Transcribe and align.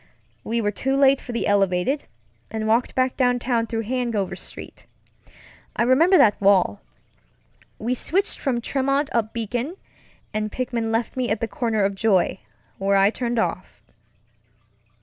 We 0.43 0.61
were 0.61 0.71
too 0.71 0.95
late 0.95 1.21
for 1.21 1.31
the 1.31 1.45
elevated, 1.45 2.05
and 2.49 2.65
walked 2.67 2.95
back 2.95 3.15
downtown 3.15 3.67
through 3.67 3.83
Hanover 3.83 4.35
Street. 4.35 4.87
I 5.75 5.83
remember 5.83 6.17
that 6.17 6.41
walk. 6.41 6.81
We 7.77 7.93
switched 7.93 8.39
from 8.39 8.61
Tremont 8.61 9.11
up 9.13 9.31
Beacon, 9.31 9.75
and 10.33 10.51
Pickman 10.51 10.89
left 10.91 11.15
me 11.15 11.29
at 11.29 11.39
the 11.39 11.47
corner 11.47 11.83
of 11.83 11.93
Joy, 11.93 12.39
where 12.79 12.97
I 12.97 13.11
turned 13.11 13.37
off. 13.37 13.79